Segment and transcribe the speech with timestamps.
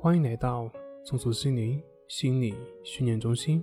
[0.00, 0.70] 欢迎来到
[1.02, 3.60] 松鼠心灵心理训练中心。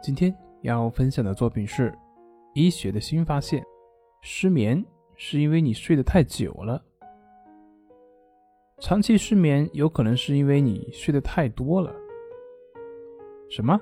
[0.00, 0.32] 今天
[0.62, 1.92] 要分享的作品是
[2.54, 3.60] 医学的新发现：
[4.22, 4.82] 失眠
[5.16, 6.80] 是因为你睡得太久了。
[8.78, 11.92] 长期失眠有可能是因为你睡得太多了。
[13.48, 13.76] 什么？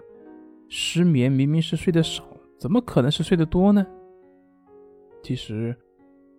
[0.71, 2.25] 失眠明明是睡得少，
[2.57, 3.87] 怎么可能是睡得多呢？
[5.23, 5.77] 其实，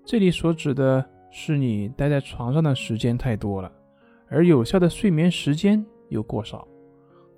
[0.03, 1.07] 这里所指的。
[1.31, 3.71] 是你待在床上的时间太多了，
[4.27, 6.67] 而有效的睡眠时间又过少。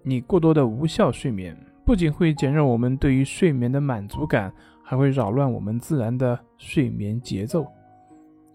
[0.04, 7.68] 你过多的无效睡眠不仅会减弱我们对于睡眠的满足感，还会扰乱我们自然的睡眠节奏。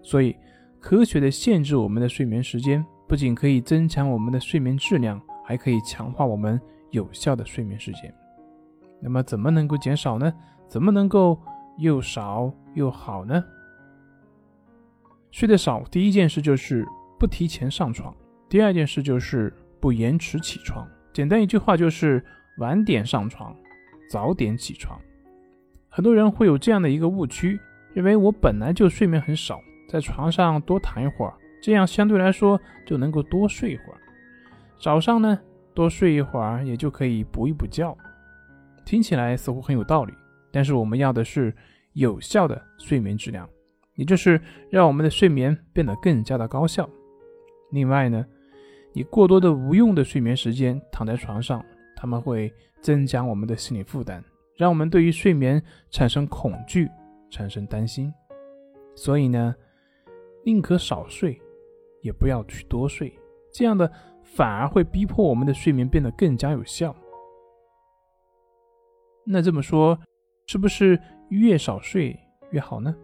[0.03, 0.35] 所以，
[0.81, 8.13] 科学的限制我们的睡眠时间，不仅可以增强我们的睡眠质量，还可以强化我们有效的睡眠时间。
[9.01, 10.33] 那么，怎么能够减少呢？
[10.69, 11.39] 怎么能够
[11.79, 13.45] 又少又好呢？
[15.37, 16.83] 睡得少，第一件事就是
[17.19, 18.11] 不提前上床；
[18.49, 20.89] 第二件事就是不延迟起床。
[21.13, 22.25] 简单一句话就是
[22.57, 23.55] 晚点上床，
[24.09, 24.99] 早点起床。
[25.91, 27.61] 很多人会有这样的一个误区，
[27.93, 34.01] 认为我本来就睡眠很少，在床上多躺一会儿，这样相对来说就能够多睡一会儿。
[34.81, 35.39] 早上呢，
[35.75, 37.95] 多睡一会儿也就可以补一补觉。
[38.87, 40.15] 听起来似乎很有道理，
[40.51, 41.55] 但是我们要的是
[41.93, 43.47] 有效的睡眠质量。
[43.97, 46.89] 也就是让我们的睡眠变得更加的高效。
[47.71, 48.25] 另外呢，
[48.93, 51.65] 你过多的无用的睡眠时间躺在床上，
[51.97, 54.23] 他们会增加我们的心理负担，
[54.55, 56.89] 让我们对于睡眠产生恐惧，
[57.31, 58.13] 产生担心。
[58.95, 59.55] 所以呢，
[60.45, 61.41] 宁可少睡，
[62.03, 63.13] 也不要去多睡，
[63.53, 63.91] 这样的
[64.23, 66.95] 反而会逼迫我们的睡眠变得更加有效。
[69.25, 69.99] 那这么说，
[70.47, 70.99] 是不是
[71.31, 72.17] 越少睡
[72.53, 72.95] 越好呢？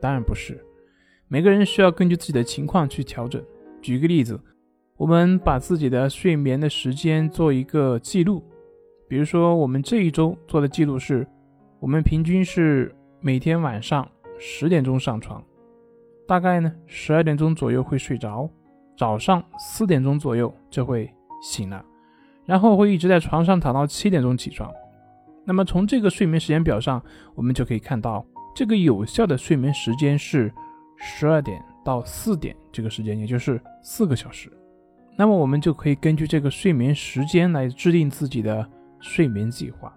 [0.00, 0.64] 当然不是，
[1.28, 3.42] 每个人需要根据自己的情况去调整。
[3.82, 4.40] 举个例子，
[4.96, 8.42] 我们把自己的睡眠的时间做一个记录，
[9.08, 11.26] 比如说我们这一周做的记录是，
[11.78, 14.08] 我们平均是每天晚上
[14.38, 15.44] 十点钟上床，
[16.26, 18.48] 大概呢十二点钟左右会睡着，
[18.96, 21.10] 早上四点钟左右就会
[21.42, 21.84] 醒了，
[22.46, 24.70] 然后会一直在床上躺到七点钟起床。
[25.44, 27.02] 那么从这个睡眠时间表上，
[27.34, 28.24] 我们就可以看到。
[28.60, 30.52] 这个有效的睡眠时间是
[30.98, 34.52] 十二点到四点这个时间，也就是四个小时。
[35.16, 38.68] 那么我们就可以根据这个睡眠时间来制定自己的
[39.00, 39.90] 睡眠计划。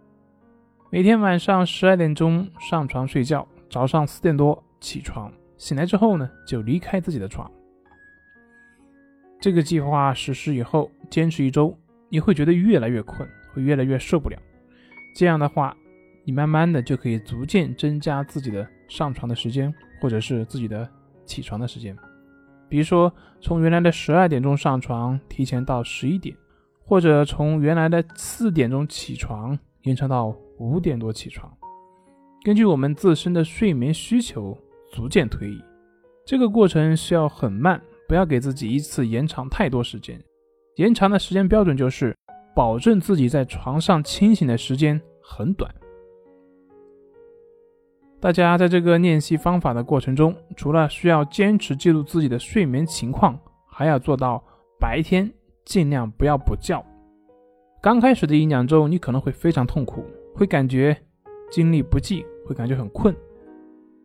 [0.90, 7.52] 每天晚上十二点钟上床睡觉，早上四点多起床，醒来之后呢就离开自己的床。
[9.42, 14.40] 这个计划实施以后，坚持一周，你会觉得越来越困，会越来越受不了。
[15.18, 15.76] 这样的话。
[16.26, 20.90] 你慢慢的就可以逐渐增加自己的上床的时间，或者是自己的
[21.26, 21.96] 起床的时间。
[22.70, 26.36] 比如说，从原来的十二点钟上床，提前到十一点，
[26.86, 31.52] 或者从原来的四点钟起床，延长到五点多起床。
[32.44, 34.58] 根据我们自身的睡眠需求，
[34.92, 35.62] 逐渐推移。
[36.26, 40.20] 这个过程需要很慢，不要给自己一次延长太多时间。
[40.78, 42.16] 延长的时间标准就是
[42.56, 45.70] 保证自己在床上清醒的时间很短。
[48.24, 54.42] 大家在这个练习方法的过程中，除了需要坚持记录自己的睡眠情况，还要做到
[54.80, 55.30] 白天
[55.66, 56.82] 尽量不要补觉。
[57.82, 60.96] 刚开始的一两周，你可能会非常痛苦，会感觉
[61.52, 63.14] 精力不济，会感觉很困。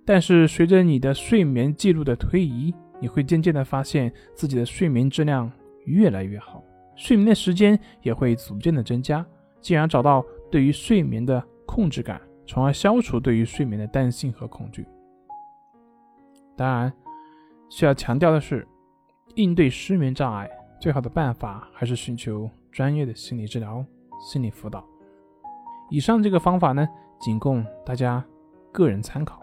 [0.04, 5.48] 但是随着你的睡眠记录的推移，你会渐渐的发现自己的睡眠质量
[5.84, 6.60] 越来越好，
[6.96, 9.24] 睡眠的时间也会逐渐的增加，
[9.60, 12.20] 进而找到对于睡眠的控制感。
[12.48, 14.88] 从而消除对于睡眠的担心和恐惧。
[16.56, 16.90] 当然，
[17.68, 18.66] 需要强调的是，
[19.34, 20.48] 应对失眠障碍
[20.80, 23.84] 最好的办法还是寻求专业的心理治疗、
[24.18, 24.82] 心理辅导。
[25.90, 26.88] 以上这个方法呢，
[27.20, 28.24] 仅供大家
[28.72, 29.42] 个人参考。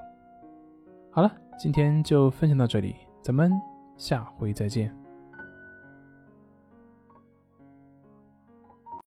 [1.12, 3.52] 好了，今天就分享到这里，咱们
[3.98, 5.05] 下回再见。